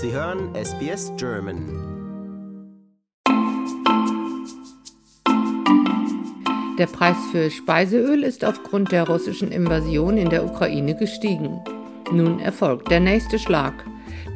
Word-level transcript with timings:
Sie 0.00 0.12
hören 0.12 0.54
SBS 0.54 1.10
German. 1.16 1.58
Der 6.78 6.86
Preis 6.86 7.16
für 7.32 7.50
Speiseöl 7.50 8.22
ist 8.22 8.44
aufgrund 8.44 8.92
der 8.92 9.08
russischen 9.08 9.50
Invasion 9.50 10.16
in 10.16 10.30
der 10.30 10.44
Ukraine 10.44 10.94
gestiegen. 10.94 11.58
Nun 12.12 12.38
erfolgt 12.38 12.92
der 12.92 13.00
nächste 13.00 13.40
Schlag. 13.40 13.74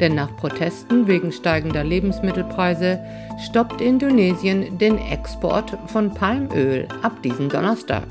Denn 0.00 0.16
nach 0.16 0.36
Protesten 0.36 1.06
wegen 1.06 1.30
steigender 1.30 1.84
Lebensmittelpreise 1.84 2.98
stoppt 3.38 3.80
Indonesien 3.80 4.78
den 4.78 4.98
Export 4.98 5.78
von 5.86 6.12
Palmöl 6.12 6.88
ab 7.02 7.22
diesem 7.22 7.48
Donnerstag. 7.48 8.08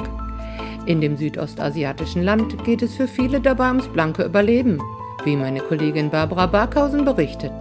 In 0.85 1.01
dem 1.01 1.17
südostasiatischen 1.17 2.23
Land 2.23 2.63
geht 2.63 2.81
es 2.81 2.95
für 2.95 3.09
viele 3.09 3.41
dabei 3.41 3.67
ums 3.67 3.89
blanke 3.89 4.23
Überleben, 4.23 4.79
wie 5.25 5.35
meine 5.35 5.59
Kollegin 5.61 6.09
Barbara 6.09 6.47
Barkhausen 6.47 7.05
berichtet. 7.05 7.53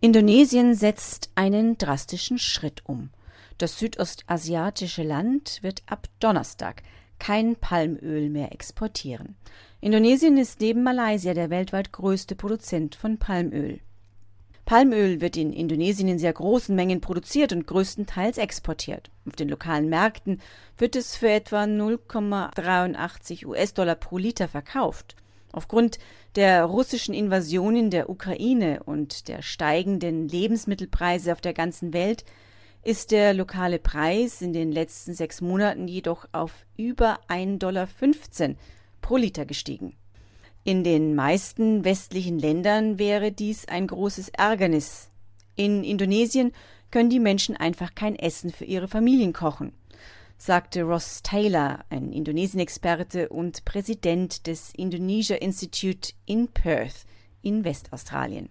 Indonesien 0.00 0.74
setzt 0.74 1.30
einen 1.34 1.76
drastischen 1.76 2.38
Schritt 2.38 2.82
um. 2.86 3.10
Das 3.58 3.78
südostasiatische 3.78 5.02
Land 5.02 5.58
wird 5.62 5.82
ab 5.86 6.06
Donnerstag 6.20 6.82
kein 7.18 7.56
Palmöl 7.56 8.28
mehr 8.30 8.52
exportieren. 8.52 9.36
Indonesien 9.80 10.36
ist 10.38 10.60
neben 10.60 10.84
Malaysia 10.84 11.34
der 11.34 11.50
weltweit 11.50 11.92
größte 11.92 12.36
Produzent 12.36 12.94
von 12.94 13.18
Palmöl. 13.18 13.80
Palmöl 14.68 15.22
wird 15.22 15.38
in 15.38 15.54
Indonesien 15.54 16.08
in 16.08 16.18
sehr 16.18 16.34
großen 16.34 16.76
Mengen 16.76 17.00
produziert 17.00 17.54
und 17.54 17.66
größtenteils 17.66 18.36
exportiert. 18.36 19.10
Auf 19.26 19.34
den 19.34 19.48
lokalen 19.48 19.88
Märkten 19.88 20.42
wird 20.76 20.94
es 20.94 21.16
für 21.16 21.30
etwa 21.30 21.62
0,83 21.62 23.46
US-Dollar 23.46 23.94
pro 23.94 24.18
Liter 24.18 24.46
verkauft. 24.46 25.16
Aufgrund 25.52 25.98
der 26.36 26.66
russischen 26.66 27.14
Invasion 27.14 27.76
in 27.76 27.88
der 27.88 28.10
Ukraine 28.10 28.82
und 28.84 29.28
der 29.28 29.40
steigenden 29.40 30.28
Lebensmittelpreise 30.28 31.32
auf 31.32 31.40
der 31.40 31.54
ganzen 31.54 31.94
Welt 31.94 32.26
ist 32.84 33.10
der 33.10 33.32
lokale 33.32 33.78
Preis 33.78 34.42
in 34.42 34.52
den 34.52 34.70
letzten 34.70 35.14
sechs 35.14 35.40
Monaten 35.40 35.88
jedoch 35.88 36.26
auf 36.32 36.66
über 36.76 37.20
1,15 37.28 37.56
Dollar 37.56 37.88
pro 39.00 39.16
Liter 39.16 39.46
gestiegen. 39.46 39.96
In 40.68 40.84
den 40.84 41.14
meisten 41.14 41.82
westlichen 41.82 42.38
Ländern 42.38 42.98
wäre 42.98 43.32
dies 43.32 43.66
ein 43.68 43.86
großes 43.86 44.28
Ärgernis. 44.28 45.08
In 45.56 45.82
Indonesien 45.82 46.52
können 46.90 47.08
die 47.08 47.20
Menschen 47.20 47.56
einfach 47.56 47.94
kein 47.94 48.14
Essen 48.14 48.52
für 48.52 48.66
ihre 48.66 48.86
Familien 48.86 49.32
kochen 49.32 49.72
sagte 50.36 50.82
Ross 50.82 51.22
Taylor, 51.22 51.84
ein 51.88 52.12
Indonesien-Experte 52.12 53.30
und 53.30 53.64
Präsident 53.64 54.46
des 54.46 54.72
Indonesia 54.76 55.36
Institute 55.36 56.12
in 56.26 56.48
Perth 56.48 57.06
in 57.42 57.64
Westaustralien. 57.64 58.50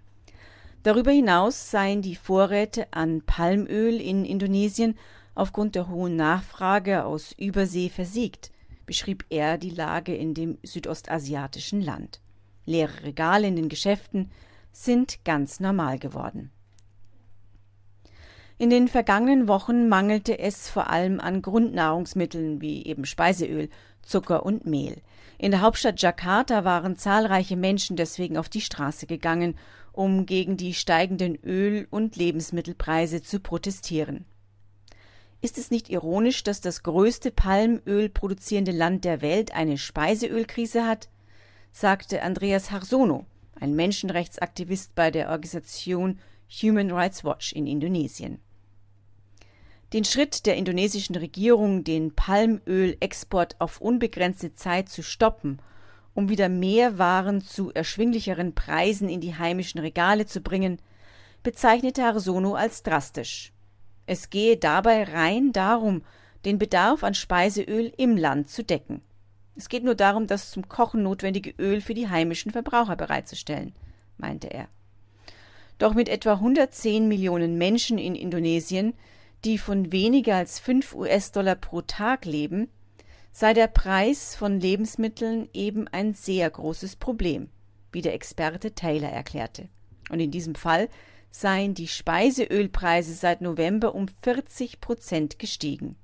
Darüber 0.82 1.12
hinaus 1.12 1.72
seien 1.72 2.02
die 2.02 2.16
Vorräte 2.16 2.88
an 2.92 3.22
Palmöl 3.22 4.02
in 4.02 4.26
Indonesien 4.26 4.98
aufgrund 5.34 5.76
der 5.76 5.88
hohen 5.88 6.16
Nachfrage 6.16 7.06
aus 7.06 7.32
Übersee 7.38 7.90
versiegt, 7.90 8.52
beschrieb 8.88 9.26
er 9.30 9.60
die 9.60 9.70
Lage 9.70 10.16
in 10.16 10.34
dem 10.34 10.58
südostasiatischen 10.64 11.82
Land. 11.82 12.20
Leere 12.66 13.04
Regale 13.04 13.48
in 13.48 13.56
den 13.56 13.70
Geschäften 13.70 14.32
sind 14.72 15.24
ganz 15.24 15.60
normal 15.60 16.00
geworden. 16.00 16.50
In 18.58 18.72
den 18.72 18.88
vergangenen 18.88 19.48
Wochen 19.48 19.88
mangelte 19.88 20.40
es 20.40 20.68
vor 20.68 20.90
allem 20.90 21.20
an 21.20 21.44
Grundnahrungsmitteln 21.44 22.60
wie 22.60 22.86
eben 22.88 23.06
Speiseöl, 23.06 23.70
Zucker 24.02 24.44
und 24.44 24.66
Mehl. 24.66 25.04
In 25.38 25.52
der 25.52 25.62
Hauptstadt 25.62 26.02
Jakarta 26.02 26.64
waren 26.64 26.98
zahlreiche 26.98 27.56
Menschen 27.56 27.96
deswegen 27.98 28.36
auf 28.36 28.50
die 28.50 28.62
Straße 28.62 29.06
gegangen, 29.06 29.56
um 29.92 30.26
gegen 30.26 30.58
die 30.58 30.74
steigenden 30.74 31.36
Öl- 31.36 31.88
und 31.92 32.16
Lebensmittelpreise 32.16 33.22
zu 33.22 33.40
protestieren. 33.40 34.26
Ist 35.42 35.58
es 35.58 35.70
nicht 35.70 35.90
ironisch, 35.90 36.44
dass 36.44 36.62
das 36.62 36.82
größte 36.84 37.32
Palmöl 37.32 38.10
produzierende 38.10 38.72
Land 38.72 39.06
der 39.06 39.22
Welt 39.22 39.54
eine 39.54 39.78
Speiseölkrise 39.78 40.86
hat? 40.86 41.10
sagte 41.72 42.24
Andreas 42.24 42.72
Harsono, 42.72 43.26
ein 43.60 43.76
Menschenrechtsaktivist 43.76 44.96
bei 44.96 45.12
der 45.12 45.30
Organisation 45.30 46.20
Human 46.62 46.92
Rights 46.92 47.24
Watch 47.24 47.54
in 47.54 47.68
Indonesien. 47.68 48.40
Den 49.94 50.04
Schritt 50.04 50.46
der 50.46 50.56
indonesischen 50.56 51.16
Regierung, 51.16 51.84
den 51.84 52.14
Palmölexport 52.14 53.56
auf 53.60 53.80
unbegrenzte 53.80 54.54
Zeit 54.54 54.90
zu 54.90 55.04
stoppen, 55.04 55.60
um 56.14 56.30
wieder 56.30 56.50
mehr 56.50 56.98
Waren 56.98 57.42
zu 57.42 57.72
erschwinglicheren 57.72 58.56
Preisen 58.56 59.08
in 59.08 59.22
die 59.22 59.36
heimischen 59.36 59.80
Regale 59.80 60.26
zu 60.26 60.42
bringen, 60.42 60.80
bezeichnete 61.44 62.04
Arsono 62.04 62.56
als 62.56 62.82
drastisch. 62.82 63.54
Es 64.08 64.32
gehe 64.32 64.58
dabei 64.58 65.04
rein 65.04 65.54
darum, 65.54 66.02
den 66.46 66.58
Bedarf 66.58 67.04
an 67.04 67.14
Speiseöl 67.14 67.94
im 67.98 68.18
Land 68.18 68.50
zu 68.50 68.64
decken. 68.64 69.02
Es 69.56 69.70
geht 69.70 69.84
nur 69.84 69.96
darum, 69.96 70.26
das 70.26 70.50
zum 70.50 70.68
Kochen 70.68 71.04
notwendige 71.04 71.54
Öl 71.60 71.82
für 71.82 71.94
die 71.94 72.10
heimischen 72.10 72.52
Verbraucher 72.52 72.96
bereitzustellen, 72.96 73.74
meinte 74.18 74.48
er. 74.48 74.68
Doch 75.78 75.94
mit 75.94 76.10
etwa 76.10 76.34
110 76.34 77.08
Millionen 77.08 77.60
Menschen 77.60 78.00
in 78.00 78.16
Indonesien 78.16 78.96
die 79.46 79.58
von 79.58 79.92
weniger 79.92 80.36
als 80.36 80.60
5 80.60 80.94
US-Dollar 80.96 81.56
pro 81.56 81.82
Tag 81.82 82.26
leben, 82.26 82.70
sei 83.32 83.54
der 83.54 83.68
Preis 83.68 84.36
von 84.36 84.60
Lebensmitteln 84.60 85.48
eben 85.54 85.88
ein 85.88 86.14
sehr 86.14 86.50
großes 86.50 86.96
Problem, 86.96 87.50
wie 87.92 88.02
der 88.02 88.14
Experte 88.14 88.74
Taylor 88.74 89.10
erklärte. 89.10 89.70
Und 90.10 90.20
in 90.20 90.32
diesem 90.32 90.56
Fall 90.56 90.90
seien 91.32 91.74
die 91.74 91.88
Speiseölpreise 91.88 93.14
seit 93.14 93.42
November 93.42 93.94
um 93.96 94.08
40 94.22 94.82
Prozent 94.82 95.40
gestiegen. 95.40 95.96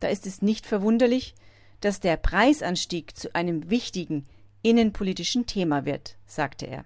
Da 0.00 0.08
ist 0.08 0.26
es 0.26 0.42
nicht 0.42 0.66
verwunderlich, 0.66 1.34
dass 1.80 2.00
der 2.00 2.16
Preisanstieg 2.16 3.16
zu 3.16 3.34
einem 3.34 3.70
wichtigen 3.70 4.26
innenpolitischen 4.62 5.46
Thema 5.46 5.84
wird, 5.84 6.16
sagte 6.26 6.66
er. 6.66 6.84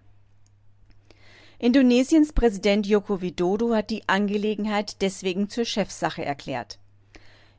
Indonesiens 1.58 2.32
Präsident 2.32 2.86
Joko 2.86 3.22
Widodo 3.22 3.74
hat 3.74 3.90
die 3.90 4.08
Angelegenheit 4.08 5.00
deswegen 5.00 5.48
zur 5.48 5.64
Chefsache 5.64 6.24
erklärt. 6.24 6.78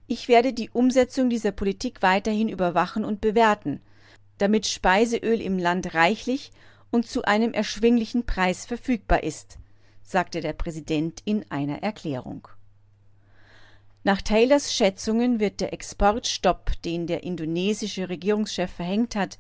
Ich 0.05 0.27
werde 0.27 0.53
die 0.53 0.69
Umsetzung 0.69 1.29
dieser 1.29 1.51
Politik 1.51 2.01
weiterhin 2.01 2.47
überwachen 2.47 3.03
und 3.03 3.21
bewerten, 3.21 3.81
damit 4.37 4.67
Speiseöl 4.67 5.41
im 5.41 5.57
Land 5.57 5.93
reichlich 5.93 6.51
und 6.91 7.07
zu 7.07 7.23
einem 7.23 7.53
erschwinglichen 7.53 8.25
Preis 8.25 8.65
verfügbar 8.65 9.23
ist, 9.23 9.57
sagte 10.07 10.39
der 10.39 10.53
Präsident 10.53 11.21
in 11.25 11.45
einer 11.51 11.83
Erklärung. 11.83 12.47
Nach 14.05 14.21
Taylors 14.21 14.73
Schätzungen 14.73 15.41
wird 15.41 15.59
der 15.59 15.73
Exportstopp, 15.73 16.81
den 16.83 17.07
der 17.07 17.23
indonesische 17.23 18.07
Regierungschef 18.07 18.71
verhängt 18.71 19.17
hat, 19.17 19.37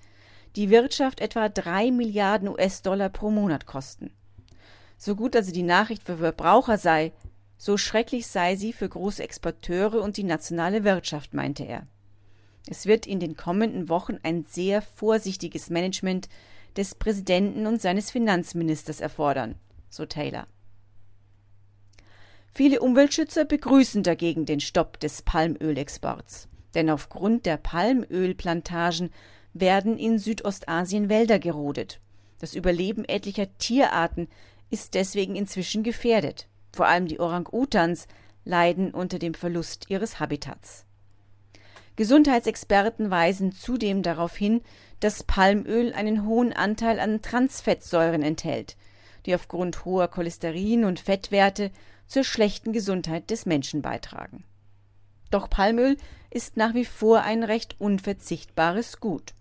die 0.57 0.69
Wirtschaft 0.69 1.21
etwa 1.21 1.47
drei 1.47 1.89
Milliarden 1.89 2.49
US-Dollar 2.49 3.07
pro 3.07 3.31
Monat 3.31 3.65
kosten. 3.65 4.11
So 4.97 5.15
gut 5.15 5.37
also 5.37 5.53
die 5.53 5.63
Nachricht 5.63 6.03
für 6.03 6.17
Verbraucher 6.17 6.77
sei, 6.77 7.13
so 7.57 7.77
schrecklich 7.77 8.27
sei 8.27 8.57
sie 8.57 8.73
für 8.73 8.89
große 8.89 9.23
Exporteure 9.23 10.01
und 10.01 10.17
die 10.17 10.23
nationale 10.23 10.83
Wirtschaft, 10.83 11.33
meinte 11.33 11.63
er. 11.63 11.87
Es 12.67 12.87
wird 12.87 13.07
in 13.07 13.21
den 13.21 13.37
kommenden 13.37 13.87
Wochen 13.87 14.17
ein 14.23 14.43
sehr 14.43 14.81
vorsichtiges 14.81 15.69
Management 15.69 16.27
des 16.75 16.93
Präsidenten 16.93 17.67
und 17.67 17.81
seines 17.81 18.11
Finanzministers 18.11 18.99
erfordern, 18.99 19.55
so 19.89 20.05
Taylor. 20.05 20.45
Viele 22.57 22.79
Umweltschützer 22.79 23.45
begrüßen 23.45 24.01
dagegen 24.01 24.47
den 24.47 24.59
Stopp 24.59 24.99
des 24.99 25.21
Palmölexports, 25.21 26.47
denn 26.73 26.89
aufgrund 26.89 27.45
der 27.45 27.57
Palmölplantagen 27.57 29.11
werden 29.53 29.95
in 29.99 30.17
Südostasien 30.17 31.07
Wälder 31.07 31.37
gerodet. 31.37 31.99
Das 32.39 32.55
Überleben 32.55 33.05
etlicher 33.05 33.55
Tierarten 33.59 34.27
ist 34.71 34.95
deswegen 34.95 35.35
inzwischen 35.35 35.83
gefährdet. 35.83 36.47
Vor 36.73 36.87
allem 36.87 37.05
die 37.05 37.19
Orang-Utans 37.19 38.07
leiden 38.43 38.89
unter 38.89 39.19
dem 39.19 39.35
Verlust 39.35 39.91
ihres 39.91 40.19
Habitats. 40.19 40.87
Gesundheitsexperten 41.95 43.11
weisen 43.11 43.51
zudem 43.51 44.01
darauf 44.01 44.35
hin, 44.35 44.61
dass 44.99 45.23
Palmöl 45.23 45.93
einen 45.93 46.25
hohen 46.25 46.53
Anteil 46.53 46.99
an 46.99 47.21
Transfettsäuren 47.21 48.23
enthält, 48.23 48.77
die 49.27 49.35
aufgrund 49.35 49.85
hoher 49.85 50.07
Cholesterin- 50.07 50.85
und 50.85 50.99
Fettwerte 50.99 51.69
zur 52.07 52.23
schlechten 52.23 52.73
Gesundheit 52.73 53.29
des 53.29 53.45
Menschen 53.45 53.81
beitragen. 53.81 54.43
Doch 55.29 55.49
Palmöl 55.49 55.97
ist 56.29 56.57
nach 56.57 56.73
wie 56.73 56.85
vor 56.85 57.21
ein 57.21 57.43
recht 57.43 57.75
unverzichtbares 57.79 58.99
Gut. 58.99 59.33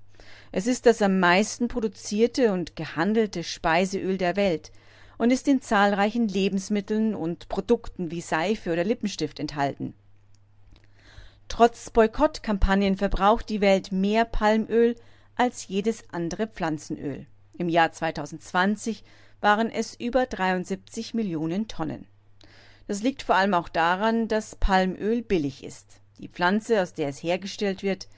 Es 0.53 0.67
ist 0.67 0.87
das 0.87 1.03
am 1.03 1.21
meisten 1.21 1.69
produzierte 1.69 2.53
und 2.53 2.77
gehandelte 2.77 3.45
Speiseöl 3.45 4.19
der 4.19 4.37
Welt 4.37 4.73
und 5.19 5.31
ist 5.31 5.49
in 5.49 5.61
zahlreichen 5.61 6.29
Lebensmitteln 6.29 7.15
und 7.15 7.49
Produkten 7.49 8.11
wie 8.11 8.21
Seife 8.21 8.73
oder 8.73 8.85
Lippenstift 8.85 9.41
enthalten. 9.41 9.95
Trotz 11.49 11.91
Boykottkampagnen 11.91 12.97
verbraucht 12.97 13.49
die 13.49 13.61
Welt 13.61 13.93
mehr 13.93 14.25
Palmöl 14.25 14.97
als 15.37 15.69
jedes 15.69 16.11
andere 16.11 16.47
Pflanzenöl. 16.49 17.27
Im 17.57 17.69
Jahr 17.69 17.93
2020 17.93 19.05
waren 19.41 19.71
es 19.71 19.95
über 19.95 20.27
73 20.27 21.15
Millionen 21.15 21.69
Tonnen. 21.69 22.07
Das 22.87 23.03
liegt 23.03 23.23
vor 23.23 23.35
allem 23.35 23.55
auch 23.55 23.69
daran, 23.69 24.29
dass 24.29 24.57
Palmöl 24.57 25.23
billig 25.23 25.65
ist. 25.65 26.01
Die 26.19 26.29
Pflanze, 26.29 26.81
aus 26.81 26.95
der 26.95 27.09
es 27.09 27.23
hergestellt 27.23 27.83
wird, 27.83 28.09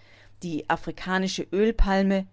die 0.42 0.68
afrikanische 0.68 1.46
Ölpalme, 1.52 2.26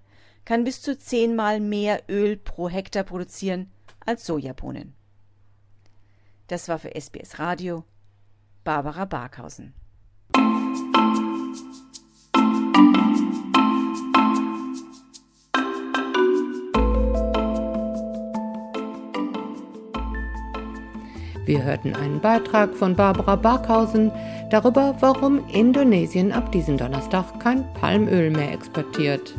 kann 0.44 0.64
bis 0.64 0.82
zu 0.82 0.98
zehnmal 0.98 1.60
mehr 1.60 2.04
Öl 2.08 2.38
pro 2.38 2.70
Hektar 2.70 3.04
produzieren 3.04 3.72
als 4.06 4.26
Sojabohnen. 4.26 4.94
Das 6.48 6.70
war 6.70 6.78
für 6.78 6.94
SBS 6.94 7.40
Radio 7.40 7.84
Barbara 8.64 9.06
Barkhausen. 9.06 9.74
Wir 21.46 21.64
hörten 21.64 21.96
einen 21.96 22.20
Beitrag 22.20 22.76
von 22.76 22.96
Barbara 22.96 23.36
Barkhausen 23.36 24.12
darüber, 24.50 24.96
warum 25.00 25.48
Indonesien 25.50 26.32
ab 26.32 26.52
diesem 26.52 26.78
Donnerstag 26.78 27.40
kein 27.40 27.72
Palmöl 27.74 28.32
mehr 28.32 28.52
exportiert. 28.52 29.36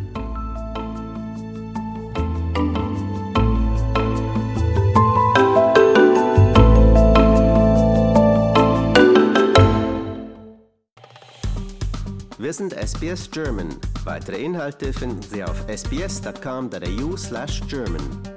Wir 12.38 12.52
sind 12.52 12.74
SBS 12.74 13.28
German. 13.32 13.74
Weitere 14.04 14.36
Inhalte 14.36 14.92
finden 14.92 15.22
Sie 15.22 15.42
auf 15.42 15.64
sbs.com.au/german. 15.68 18.35